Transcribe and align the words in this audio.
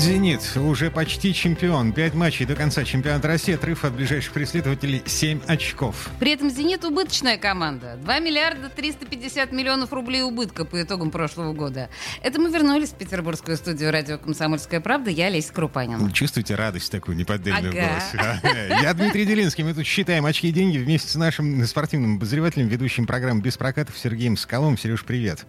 «Зенит» 0.00 0.56
уже 0.56 0.90
почти 0.90 1.34
чемпион. 1.34 1.92
Пять 1.92 2.14
матчей 2.14 2.46
до 2.46 2.54
конца 2.54 2.84
чемпионата 2.84 3.28
России. 3.28 3.54
Отрыв 3.54 3.84
от 3.84 3.92
ближайших 3.92 4.32
преследователей 4.32 5.02
7 5.04 5.40
очков. 5.46 6.08
При 6.18 6.32
этом 6.32 6.48
«Зенит» 6.48 6.86
убыточная 6.86 7.36
команда. 7.36 7.98
2 8.02 8.18
миллиарда 8.20 8.70
350 8.70 9.52
миллионов 9.52 9.92
рублей 9.92 10.22
убытка 10.22 10.64
по 10.64 10.80
итогам 10.82 11.10
прошлого 11.10 11.52
года. 11.52 11.90
Это 12.22 12.40
мы 12.40 12.50
вернулись 12.50 12.88
в 12.88 12.94
петербургскую 12.94 13.58
студию 13.58 13.92
радио 13.92 14.16
«Комсомольская 14.16 14.80
правда». 14.80 15.10
Я 15.10 15.26
Олеся 15.26 15.52
Крупанина. 15.52 16.10
Чувствуете 16.12 16.54
радость 16.54 16.90
такую 16.90 17.18
неподдельную 17.18 17.70
ага. 17.70 18.00
в 18.14 18.16
голосе? 18.16 18.80
Я 18.82 18.94
Дмитрий 18.94 19.26
Делинский. 19.26 19.64
Мы 19.64 19.74
тут 19.74 19.84
считаем 19.84 20.24
очки 20.24 20.48
и 20.48 20.52
деньги 20.52 20.78
вместе 20.78 21.10
с 21.10 21.14
нашим 21.16 21.62
спортивным 21.66 22.16
обозревателем, 22.16 22.68
ведущим 22.68 23.06
программы 23.06 23.42
«Без 23.42 23.58
прокатов» 23.58 23.98
Сергеем 23.98 24.38
Скалом. 24.38 24.78
Сереж, 24.78 25.04
привет. 25.04 25.44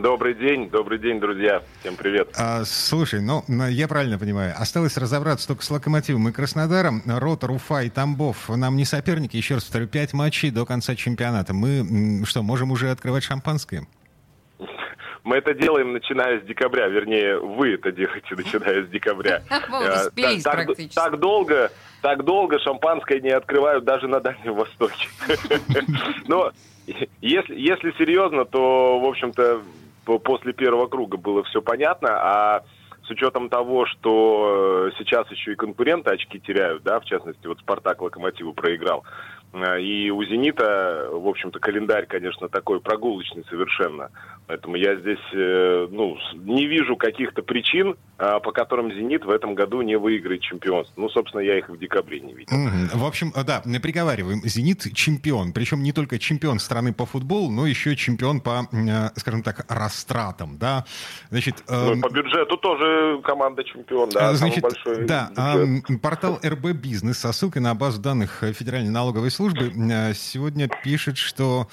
Добрый 0.00 0.32
день, 0.32 0.70
добрый 0.70 0.98
день, 0.98 1.20
друзья. 1.20 1.62
Всем 1.80 1.96
привет. 1.96 2.30
А, 2.38 2.64
слушай, 2.64 3.20
ну, 3.20 3.44
я 3.68 3.86
правильно 3.88 4.18
понимаю, 4.18 4.54
осталось 4.56 4.96
разобраться 4.96 5.46
только 5.46 5.62
с 5.62 5.70
Локомотивом 5.70 6.30
и 6.30 6.32
Краснодаром. 6.32 7.02
Ротор, 7.04 7.50
Уфа 7.50 7.82
и 7.82 7.90
Тамбов 7.90 8.48
нам 8.48 8.76
не 8.76 8.86
соперники. 8.86 9.36
Еще 9.36 9.54
раз 9.54 9.64
повторю, 9.64 9.88
пять 9.88 10.14
матчей 10.14 10.50
до 10.50 10.64
конца 10.64 10.96
чемпионата. 10.96 11.52
Мы 11.52 12.24
что, 12.24 12.42
можем 12.42 12.70
уже 12.70 12.90
открывать 12.90 13.22
шампанское? 13.22 13.86
Мы 15.24 15.36
это 15.36 15.52
делаем, 15.52 15.92
начиная 15.92 16.40
с 16.40 16.44
декабря. 16.44 16.88
Вернее, 16.88 17.38
вы 17.38 17.74
это 17.74 17.92
делаете, 17.92 18.28
начиная 18.30 18.86
с 18.86 18.88
декабря. 18.88 19.42
Практически. 20.42 20.94
Так 20.94 21.20
долго, 21.20 21.70
так 22.00 22.24
долго 22.24 22.58
шампанское 22.60 23.20
не 23.20 23.30
открывают 23.30 23.84
даже 23.84 24.08
на 24.08 24.20
Дальнем 24.20 24.54
Востоке. 24.54 25.06
Но 26.26 26.50
если, 27.20 27.54
если 27.54 27.92
серьезно, 27.98 28.46
то, 28.46 28.98
в 28.98 29.04
общем-то, 29.04 29.62
после 30.04 30.52
первого 30.52 30.86
круга 30.86 31.16
было 31.16 31.42
все 31.44 31.62
понятно, 31.62 32.08
а 32.10 32.62
с 33.04 33.10
учетом 33.10 33.48
того, 33.48 33.86
что 33.86 34.90
сейчас 34.98 35.30
еще 35.30 35.52
и 35.52 35.56
конкуренты 35.56 36.10
очки 36.10 36.38
теряют, 36.40 36.82
да, 36.82 37.00
в 37.00 37.04
частности, 37.04 37.46
вот 37.46 37.58
Спартак 37.58 38.00
Локомотиву 38.00 38.52
проиграл, 38.52 39.04
и 39.54 40.08
у 40.10 40.24
«Зенита», 40.24 41.08
в 41.12 41.28
общем-то, 41.28 41.58
календарь, 41.58 42.06
конечно, 42.06 42.48
такой 42.48 42.80
прогулочный 42.80 43.44
совершенно. 43.50 44.10
Поэтому 44.46 44.76
я 44.76 44.96
здесь 44.96 45.18
э, 45.34 45.88
ну, 45.90 46.16
не 46.34 46.66
вижу 46.66 46.96
каких-то 46.96 47.42
причин, 47.42 47.96
а, 48.16 48.40
по 48.40 48.52
которым 48.52 48.90
«Зенит» 48.92 49.26
в 49.26 49.30
этом 49.30 49.54
году 49.54 49.82
не 49.82 49.96
выиграет 49.98 50.40
чемпионство. 50.40 50.98
Ну, 50.98 51.10
собственно, 51.10 51.42
я 51.42 51.58
их 51.58 51.68
в 51.68 51.78
декабре 51.78 52.20
не 52.20 52.32
видел. 52.32 52.56
Mm-hmm. 52.56 52.96
В 52.96 53.04
общем, 53.04 53.32
да, 53.44 53.62
приговариваем. 53.82 54.40
«Зенит» 54.42 54.94
чемпион. 54.94 55.52
Причем 55.52 55.82
не 55.82 55.92
только 55.92 56.18
чемпион 56.18 56.58
страны 56.58 56.94
по 56.94 57.04
футболу, 57.04 57.50
но 57.50 57.66
еще 57.66 57.94
чемпион 57.94 58.40
по, 58.40 58.66
э, 58.72 59.10
скажем 59.16 59.42
так, 59.42 59.66
растратам. 59.68 60.56
Да? 60.56 60.86
Значит, 61.28 61.62
э, 61.68 61.94
ну, 61.94 62.00
по 62.00 62.08
бюджету 62.08 62.56
тоже 62.56 63.20
команда 63.22 63.64
чемпион. 63.64 64.08
Да, 64.08 64.32
Значит, 64.32 64.62
большой 64.62 65.04
да, 65.04 65.30
э, 65.36 65.96
портал 65.98 66.40
РБ 66.42 66.72
Бизнес 66.72 67.18
со 67.18 67.32
ссылкой 67.32 67.60
на 67.60 67.74
базу 67.74 68.00
данных 68.00 68.42
Федеральной 68.54 68.90
налоговой 68.90 69.30
службы 69.30 69.41
службы 69.42 69.72
э, 69.74 70.14
сегодня 70.14 70.68
пишет, 70.68 71.18
что 71.18 71.68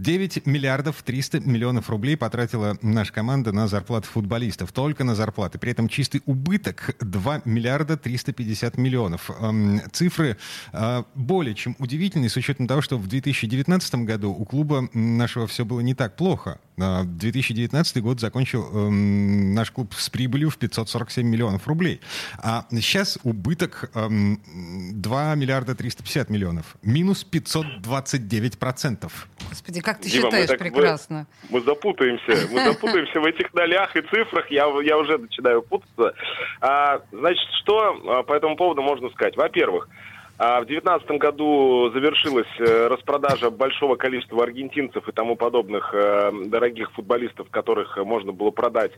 9 0.00 0.44
миллиардов 0.44 1.04
300 1.04 1.38
миллионов 1.40 1.88
рублей 1.88 2.16
потратила 2.16 2.76
наша 2.82 3.12
команда 3.12 3.52
на 3.52 3.68
зарплаты 3.68 4.08
футболистов. 4.08 4.72
Только 4.72 5.04
на 5.04 5.14
зарплаты. 5.14 5.60
При 5.60 5.70
этом 5.70 5.88
чистый 5.88 6.22
убыток 6.26 6.96
2 7.00 7.42
миллиарда 7.44 7.96
350 7.96 8.76
миллионов. 8.76 9.30
Цифры 9.92 10.36
э, 10.72 11.04
более 11.14 11.54
чем 11.54 11.76
удивительные, 11.78 12.28
с 12.28 12.36
учетом 12.36 12.66
того, 12.66 12.80
что 12.82 12.98
в 12.98 13.06
2019 13.06 13.94
году 13.94 14.32
у 14.32 14.44
клуба 14.44 14.88
нашего 14.92 15.46
все 15.46 15.64
было 15.64 15.78
не 15.78 15.94
так 15.94 16.16
плохо. 16.16 16.58
2019 17.04 17.96
э, 17.96 18.00
год 18.00 18.20
закончил 18.20 18.68
эм, 18.72 19.54
наш 19.54 19.70
клуб 19.70 19.94
с 19.94 20.08
прибылью 20.10 20.50
в 20.50 20.58
547 20.58 21.26
миллионов 21.26 21.66
рублей. 21.66 22.00
А 22.38 22.66
сейчас 22.70 23.18
убыток 23.22 23.90
эм, 23.94 24.40
2 24.94 25.34
миллиарда 25.34 25.74
350 25.74 26.30
миллионов. 26.30 26.76
Минус 26.82 27.24
529 27.24 28.58
процентов. 28.58 29.28
Господи, 29.48 29.80
как 29.80 30.00
ты 30.00 30.08
Дима, 30.08 30.24
считаешь, 30.24 30.48
так, 30.48 30.58
прекрасно. 30.58 31.26
Мы, 31.50 31.58
мы 31.58 31.64
запутаемся. 31.64 32.48
Мы 32.50 32.64
запутаемся 32.72 33.20
в 33.20 33.24
этих 33.24 33.52
нолях 33.54 33.96
и 33.96 34.02
цифрах. 34.02 34.50
Я, 34.50 34.66
я 34.82 34.98
уже 34.98 35.18
начинаю 35.18 35.62
путаться. 35.62 36.14
А, 36.60 37.00
значит, 37.12 37.48
что 37.62 38.18
а, 38.18 38.22
по 38.22 38.34
этому 38.34 38.56
поводу 38.56 38.82
можно 38.82 39.10
сказать? 39.10 39.36
Во-первых, 39.36 39.88
а 40.44 40.60
в 40.60 40.66
2019 40.66 41.20
году 41.20 41.88
завершилась 41.94 42.48
э, 42.58 42.88
распродажа 42.88 43.48
большого 43.48 43.94
количества 43.94 44.42
аргентинцев 44.42 45.08
и 45.08 45.12
тому 45.12 45.36
подобных 45.36 45.94
э, 45.94 46.32
дорогих 46.46 46.90
футболистов, 46.94 47.48
которых 47.48 47.96
можно 47.98 48.32
было 48.32 48.50
продать 48.50 48.90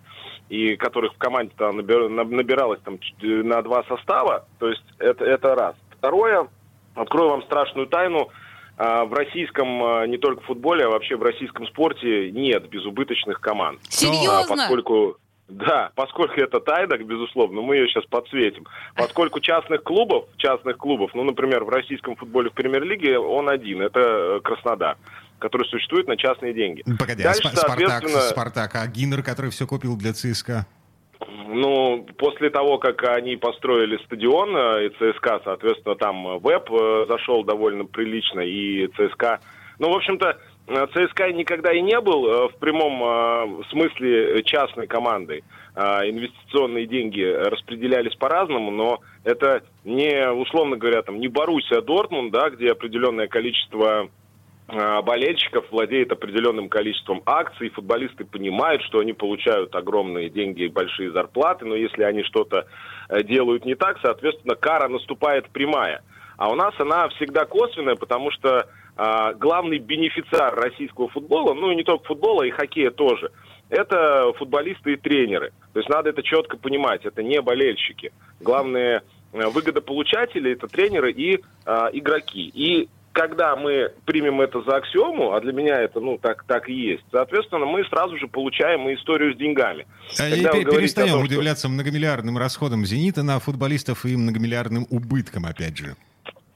и 0.49 0.75
которых 0.77 1.13
в 1.13 1.19
команде 1.19 1.53
там 1.59 1.77
набиралось 1.77 2.81
там 2.83 2.99
на 3.21 3.61
два 3.61 3.85
состава. 3.85 4.47
То 4.59 4.71
есть 4.71 4.85
это, 4.99 5.23
это 5.27 5.55
раз. 5.55 5.77
Второе, 5.99 6.49
открою 6.95 7.33
вам 7.33 7.43
страшную 7.43 7.89
тайну. 7.89 8.31
А, 8.79 9.05
в 9.05 9.13
российском 9.13 10.11
не 10.11 10.17
только 10.17 10.41
футболе, 10.45 10.87
а 10.87 10.89
вообще 10.89 11.17
в 11.17 11.23
российском 11.23 11.67
спорте 11.67 12.31
нет 12.31 12.71
безубыточных 12.71 13.43
команд. 13.43 13.81
Серьезно? 13.91 14.47
Поскольку 14.49 15.19
да, 15.49 15.91
поскольку 15.95 16.41
это 16.41 16.59
тайна, 16.61 16.97
безусловно, 16.97 17.61
мы 17.61 17.77
ее 17.77 17.89
сейчас 17.89 18.05
подсветим. 18.07 18.67
Поскольку 18.95 19.41
частных 19.41 19.83
клубов, 19.83 20.25
частных 20.39 20.79
клубов, 20.79 21.11
ну, 21.15 21.23
например, 21.23 21.65
в 21.65 21.69
российском 21.69 22.17
футболе 22.17 22.51
в 22.51 22.55
премьер-лиге 22.55 23.19
он 23.19 23.49
один, 23.49 23.83
это 23.83 24.01
э, 24.01 24.41
Краснодар 24.43 24.97
который 25.41 25.67
существует 25.69 26.07
на 26.09 26.17
частные 26.17 26.55
деньги. 26.55 26.83
Погоди, 26.99 27.23
а 27.23 27.27
Дальше, 27.27 27.49
а 27.53 27.57
соответственно... 27.57 28.21
Спартак, 28.21 28.71
Спартак, 28.71 28.75
а 28.77 28.87
Гиннер, 28.87 29.23
который 29.23 29.51
все 29.51 29.67
купил 29.67 29.95
для 29.99 30.15
ЦСКА? 30.15 30.65
Ну, 31.49 32.07
после 32.17 32.49
того, 32.49 32.79
как 32.79 33.03
они 33.03 33.37
построили 33.37 33.99
стадион 34.07 34.57
э, 34.57 34.87
и 34.87 34.89
ЦСКА, 34.91 35.43
соответственно, 35.45 35.97
там 35.97 36.39
веб 36.39 36.71
э, 36.73 37.07
зашел 37.09 37.45
довольно 37.45 37.85
прилично, 37.85 38.41
и 38.41 38.87
ЦСКА... 38.87 39.41
Ну, 39.79 39.93
в 39.93 39.97
общем-то, 39.97 40.39
ЦСКА 40.67 41.33
никогда 41.33 41.73
и 41.73 41.83
не 41.83 42.01
был 42.01 42.27
э, 42.27 42.49
в 42.49 42.57
прямом 42.57 43.03
э, 43.03 43.65
смысле 43.71 44.43
частной 44.45 44.87
командой. 44.87 45.45
Инвестиционные 45.77 46.87
деньги 46.87 47.21
распределялись 47.21 48.15
по-разному, 48.15 48.71
но 48.71 49.01
это 49.25 49.65
не, 49.83 50.31
условно 50.31 50.77
говоря, 50.77 51.03
там, 51.03 51.19
не 51.19 51.27
Боруссия, 51.27 51.81
Дортмунд, 51.81 52.31
да, 52.31 52.49
где 52.51 52.71
определенное 52.71 53.27
количество 53.27 54.09
болельщиков 54.69 55.65
владеет 55.73 56.13
определенным 56.13 56.69
количеством 56.69 57.23
акций, 57.27 57.71
футболисты 57.71 58.25
понимают, 58.25 58.83
что 58.83 59.01
они 59.01 59.15
получают 59.15 59.75
огромные 59.75 60.31
деньги 60.31 60.63
и 60.63 60.69
большие 60.69 61.11
зарплаты, 61.11 61.65
но 61.65 61.75
если 61.75 62.05
они 62.05 62.23
что-то 62.23 62.67
делают 63.25 63.65
не 63.65 63.75
так, 63.75 63.99
соответственно, 64.01 64.55
кара 64.55 64.87
наступает 64.87 65.51
прямая. 65.51 66.03
А 66.37 66.51
у 66.51 66.55
нас 66.55 66.73
она 66.79 67.09
всегда 67.09 67.47
косвенная, 67.47 67.97
потому 67.97 68.31
что 68.31 68.61
а, 68.61 68.67
главный 68.97 69.79
бенефициар 69.79 70.55
российского 70.55 71.09
футбола, 71.09 71.55
ну 71.55 71.71
и 71.71 71.77
не 71.77 71.83
только 71.83 72.05
футбола, 72.05 72.43
и 72.45 72.51
хоккея 72.51 72.91
тоже, 72.91 73.31
это 73.71 74.33
футболисты 74.39 74.93
и 74.93 74.97
тренеры. 74.97 75.53
То 75.73 75.81
есть 75.81 75.89
надо 75.89 76.11
это 76.11 76.23
четко 76.23 76.57
понимать, 76.57 77.05
это 77.05 77.23
не 77.23 77.41
болельщики. 77.41 78.13
Главные 78.41 79.03
э, 79.33 79.47
выгодополучатели 79.49 80.53
это 80.53 80.69
тренеры 80.69 81.13
и 81.13 81.41
а, 81.65 81.89
игроки. 81.93 82.51
И 82.55 82.89
когда 83.13 83.57
мы 83.57 83.93
примем 84.05 84.41
это 84.41 84.61
за 84.63 84.77
аксиому, 84.77 85.33
а 85.33 85.41
для 85.41 85.53
меня 85.53 85.81
это, 85.81 86.01
ну, 86.01 86.19
так, 86.19 86.45
так 86.45 86.69
и 86.69 86.75
есть, 86.75 87.05
соответственно, 87.11 87.65
мы 87.65 87.85
сразу 87.85 88.17
же 88.19 88.27
получаем 88.27 88.89
и 88.89 88.95
историю 88.95 89.35
с 89.35 89.37
деньгами. 89.37 89.87
А 90.19 90.29
и 90.29 90.43
перестаем 90.43 91.13
том, 91.13 91.23
удивляться 91.23 91.69
что... 91.69 91.75
многомиллиардным 91.75 92.37
расходам 92.37 92.85
«Зенита» 92.85 93.23
на 93.23 93.39
футболистов 93.39 94.05
и 94.05 94.17
многомиллиардным 94.17 94.87
убыткам, 94.91 95.47
опять 95.47 95.79
же. 95.79 95.97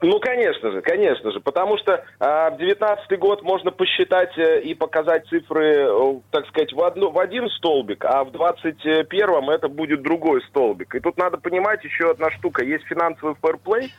Ну, 0.00 0.21
конечно 0.21 0.71
же, 0.71 0.81
конечно 0.81 1.33
же, 1.33 1.41
потому 1.41 1.77
что 1.77 2.05
а, 2.21 2.53
девятнадцатый 2.53 3.19
год 3.19 3.43
можно 3.43 3.73
посчитать 3.73 4.37
э, 4.39 4.61
и 4.61 4.73
показать 4.75 5.27
цифры, 5.27 5.75
э, 5.75 6.21
так 6.31 6.47
сказать, 6.47 6.73
в, 6.73 6.81
одну, 6.85 7.11
в 7.11 7.19
один 7.19 7.49
столбик, 7.50 8.05
а 8.05 8.23
в 8.23 8.31
двадцать 8.31 8.81
первом 9.09 9.50
это 9.50 9.69
будет 9.69 10.03
другой 10.03 10.41
столбик. 10.50 10.95
И 10.95 11.00
тут 11.00 11.19
надо 11.19 11.37
понимать 11.37 11.83
еще 11.83 12.12
одна 12.12 12.31
штука. 12.31 12.65
Есть 12.65 12.85
финансовый 12.85 13.35
фэрплей 13.43 13.93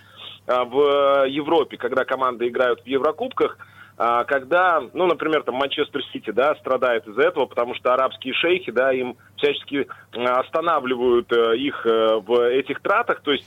а, 0.47 0.63
в 0.63 1.25
Европе, 1.27 1.75
когда 1.75 2.05
команды 2.05 2.47
играют 2.47 2.81
в 2.81 2.87
Еврокубках, 2.87 3.57
а, 3.97 4.23
когда, 4.23 4.81
ну, 4.93 5.05
например, 5.05 5.43
там 5.43 5.55
Манчестер 5.55 6.01
Сити, 6.13 6.29
да, 6.31 6.55
страдает 6.55 7.05
из-за 7.07 7.23
этого, 7.23 7.45
потому 7.45 7.75
что 7.75 7.93
арабские 7.93 8.33
шейхи, 8.35 8.71
да, 8.71 8.93
им 8.93 9.17
всячески 9.35 9.85
останавливают 10.13 11.29
э, 11.33 11.57
их 11.57 11.83
в 11.83 12.47
этих 12.51 12.79
тратах, 12.79 13.19
то 13.19 13.33
есть 13.33 13.45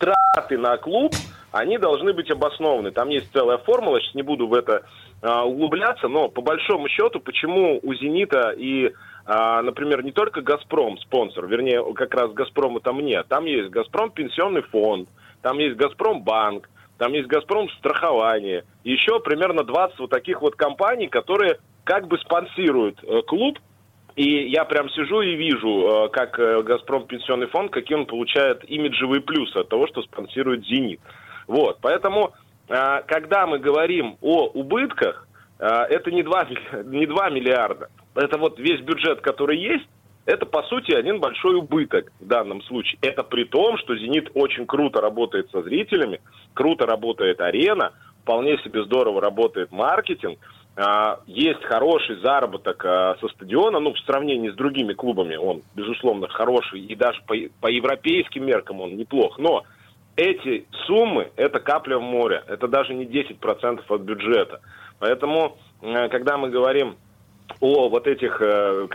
траты 0.00 0.58
на 0.58 0.76
клуб– 0.78 1.12
они 1.52 1.78
должны 1.78 2.12
быть 2.12 2.30
обоснованы. 2.30 2.90
Там 2.90 3.10
есть 3.10 3.30
целая 3.32 3.58
формула, 3.58 4.00
сейчас 4.00 4.14
не 4.14 4.22
буду 4.22 4.48
в 4.48 4.54
это 4.54 4.84
а, 5.20 5.44
углубляться, 5.44 6.08
но 6.08 6.28
по 6.28 6.40
большому 6.40 6.88
счету, 6.88 7.20
почему 7.20 7.78
у 7.82 7.94
«Зенита» 7.94 8.50
и 8.50 8.92
а, 9.24 9.62
например, 9.62 10.02
не 10.02 10.10
только 10.10 10.40
«Газпром» 10.40 10.98
спонсор, 10.98 11.46
вернее, 11.46 11.82
как 11.94 12.14
раз 12.14 12.32
«Газпрома» 12.32 12.80
там 12.80 12.98
нет. 13.00 13.26
Там 13.28 13.44
есть 13.44 13.70
«Газпром» 13.70 14.10
пенсионный 14.10 14.62
фонд, 14.62 15.08
там 15.42 15.58
есть 15.58 15.76
«Газпром» 15.76 16.22
банк, 16.22 16.68
там 16.98 17.12
есть 17.12 17.28
«Газпром» 17.28 17.68
страхование. 17.78 18.64
Еще 18.82 19.20
примерно 19.20 19.62
20 19.62 19.98
вот 20.00 20.10
таких 20.10 20.42
вот 20.42 20.56
компаний, 20.56 21.06
которые 21.06 21.58
как 21.84 22.08
бы 22.08 22.18
спонсируют 22.18 22.98
э, 23.04 23.22
клуб, 23.26 23.58
и 24.16 24.48
я 24.50 24.64
прям 24.64 24.90
сижу 24.90 25.20
и 25.20 25.36
вижу, 25.36 26.06
э, 26.06 26.08
как 26.08 26.38
э, 26.38 26.62
«Газпром» 26.62 27.06
пенсионный 27.06 27.46
фонд, 27.46 27.70
какие 27.70 27.96
он 27.96 28.06
получает 28.06 28.68
имиджевые 28.68 29.20
плюсы 29.20 29.56
от 29.56 29.68
того, 29.68 29.86
что 29.86 30.02
спонсирует 30.02 30.64
«Зенит». 30.64 31.00
Вот, 31.46 31.78
поэтому, 31.80 32.32
э, 32.68 33.02
когда 33.06 33.46
мы 33.46 33.58
говорим 33.58 34.16
о 34.20 34.46
убытках, 34.46 35.28
это 35.58 36.10
не 36.10 36.24
2, 36.24 36.48
не 36.86 37.06
2 37.06 37.30
миллиарда. 37.30 37.88
Это 38.16 38.36
вот 38.36 38.58
весь 38.58 38.80
бюджет, 38.80 39.20
который 39.20 39.58
есть, 39.58 39.86
это, 40.26 40.44
по 40.44 40.62
сути, 40.64 40.92
один 40.92 41.20
большой 41.20 41.54
убыток 41.54 42.12
в 42.20 42.26
данном 42.26 42.62
случае. 42.62 42.98
Это 43.00 43.22
при 43.22 43.44
том, 43.44 43.76
что 43.78 43.96
«Зенит» 43.96 44.30
очень 44.34 44.66
круто 44.66 45.00
работает 45.00 45.50
со 45.50 45.62
зрителями, 45.62 46.20
круто 46.54 46.84
работает 46.84 47.40
арена, 47.40 47.92
вполне 48.22 48.58
себе 48.58 48.84
здорово 48.84 49.20
работает 49.20 49.70
маркетинг– 49.70 50.38
а, 50.74 51.20
есть 51.26 51.62
хороший 51.64 52.16
заработок 52.22 52.82
а, 52.84 53.16
со 53.20 53.28
стадиона, 53.28 53.78
ну, 53.78 53.92
в 53.92 53.98
сравнении 54.00 54.50
с 54.50 54.54
другими 54.54 54.94
клубами 54.94 55.36
он, 55.36 55.62
безусловно, 55.74 56.28
хороший, 56.28 56.80
и 56.80 56.94
даже 56.94 57.20
по, 57.26 57.34
по 57.60 57.66
европейским 57.66 58.46
меркам 58.46 58.80
он 58.80 58.96
неплох. 58.96 59.38
Но 59.38 59.64
эти 60.16 60.66
суммы– 60.86 61.30
это 61.36 61.60
капля 61.60 61.98
в 61.98 62.02
море, 62.02 62.44
это 62.48 62.68
даже 62.68 62.94
не 62.94 63.04
10% 63.06 63.82
от 63.88 64.00
бюджета. 64.02 64.60
Поэтому, 64.98 65.58
э, 65.80 66.08
когда 66.08 66.36
мы 66.36 66.50
говорим 66.50 66.96
о 67.60 67.88
вот 67.88 68.06
этих, 68.06 68.38
э, 68.40 68.88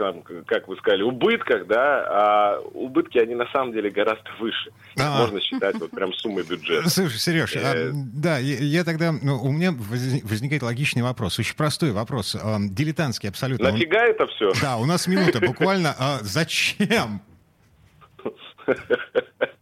как 0.45 0.67
вы 0.67 0.75
сказали, 0.77 1.01
убытках, 1.01 1.67
да, 1.67 2.05
а 2.09 2.59
убытки, 2.73 3.17
они 3.17 3.35
на 3.35 3.47
самом 3.51 3.71
деле 3.73 3.89
гораздо 3.89 4.29
выше. 4.39 4.71
А-а. 4.99 5.21
Можно 5.21 5.41
считать 5.41 5.75
вот 5.75 5.91
прям 5.91 6.13
суммой 6.13 6.43
бюджета. 6.43 6.89
Слушай, 6.89 7.17
Сереж, 7.17 7.55
а, 7.55 7.75
э... 7.75 7.91
да, 7.93 8.37
я, 8.37 8.57
я 8.57 8.83
тогда, 8.83 9.11
ну, 9.11 9.41
у 9.41 9.51
меня 9.51 9.71
возникает 9.71 10.63
логичный 10.63 11.01
вопрос, 11.01 11.39
очень 11.39 11.55
простой 11.55 11.91
вопрос, 11.91 12.35
э, 12.35 12.39
дилетантский 12.59 13.29
абсолютно. 13.29 13.71
Нафига 13.71 14.03
Он... 14.03 14.09
это 14.09 14.27
все? 14.27 14.51
Да, 14.61 14.77
у 14.77 14.85
нас 14.85 15.07
минута 15.07 15.39
буквально. 15.39 15.95
А 15.97 16.19
зачем? 16.21 17.21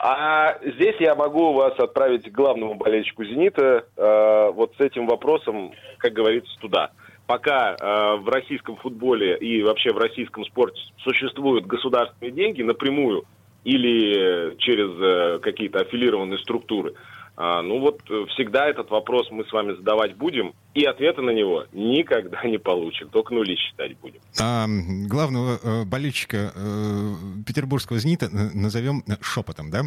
А 0.00 0.58
здесь 0.62 0.96
я 1.00 1.14
могу 1.14 1.52
вас 1.54 1.78
отправить 1.78 2.30
к 2.30 2.34
главному 2.34 2.74
болельщику 2.74 3.24
«Зенита» 3.24 3.84
э, 3.96 4.50
вот 4.54 4.72
с 4.78 4.80
этим 4.80 5.06
вопросом, 5.06 5.72
как 5.98 6.12
говорится, 6.12 6.56
туда. 6.60 6.90
Пока 7.26 7.74
э, 7.74 8.16
в 8.16 8.28
российском 8.28 8.76
футболе 8.76 9.36
и 9.36 9.62
вообще 9.62 9.92
в 9.92 9.98
российском 9.98 10.44
спорте 10.44 10.80
существуют 10.98 11.66
государственные 11.66 12.32
деньги 12.32 12.62
напрямую 12.62 13.24
или 13.64 14.56
через 14.58 14.90
э, 15.00 15.38
какие-то 15.40 15.80
аффилированные 15.80 16.38
структуры, 16.38 16.94
ну 17.38 17.78
вот 17.78 18.02
всегда 18.30 18.68
этот 18.68 18.90
вопрос 18.90 19.30
мы 19.30 19.44
с 19.44 19.52
вами 19.52 19.74
задавать 19.76 20.16
будем, 20.16 20.54
и 20.74 20.84
ответа 20.84 21.22
на 21.22 21.30
него 21.30 21.66
никогда 21.72 22.42
не 22.44 22.58
получим, 22.58 23.08
только 23.10 23.32
нули 23.32 23.54
считать 23.56 23.96
будем. 23.98 24.20
А, 24.40 24.66
главного 25.06 25.58
э, 25.62 25.84
болельщика 25.84 26.52
э, 26.54 27.14
петербургского 27.46 27.98
«Зенита» 27.98 28.28
назовем 28.28 29.04
шепотом, 29.20 29.70
да? 29.70 29.82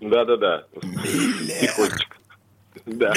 Да-да-да. 0.00 0.64
Тихонечко. 1.60 2.16
Да. 2.86 3.12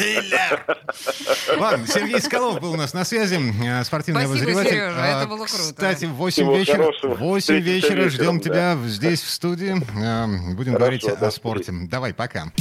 Ладно, 1.57 1.87
Сергей 1.87 2.19
Скалов 2.19 2.59
был 2.59 2.73
у 2.73 2.75
нас 2.75 2.93
на 2.93 3.05
связи, 3.05 3.39
э, 3.63 3.83
спортивный 3.83 4.25
Спасибо, 4.25 4.41
обозреватель. 4.41 4.71
Сережа, 4.71 5.05
это 5.05 5.21
а, 5.21 5.27
было 5.27 5.45
круто. 5.45 5.73
Кстати, 5.73 6.05
в 6.05 6.13
8 6.13 6.33
Всего 6.33 6.55
вечера, 6.55 6.91
8 7.03 7.55
вечера 7.55 8.09
ждем 8.09 8.39
да. 8.39 8.43
тебя 8.43 8.77
здесь, 8.85 9.21
в 9.21 9.29
студии. 9.29 9.75
Э, 9.75 10.53
будем 10.55 10.73
Хорошо, 10.73 10.79
говорить 10.79 11.05
да, 11.19 11.27
о 11.27 11.31
спорте. 11.31 11.71
Давай, 11.89 12.13
пока. 12.13 12.51